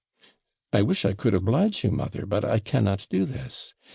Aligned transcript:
'I 0.73 0.81
wish 0.81 1.05
I 1.05 1.13
could 1.13 1.35
oblige 1.35 1.83
you, 1.83 1.91
mother; 1.91 2.25
but 2.25 2.43
I 2.43 2.57
cannot 2.57 3.05
do 3.11 3.23
this. 3.23 3.75